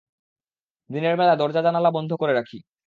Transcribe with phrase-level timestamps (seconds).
[0.89, 2.57] দিনের বেলায় দরজা-জানালা বন্ধ করে রাখি।